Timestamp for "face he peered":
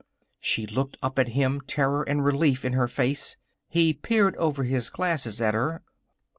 2.87-4.35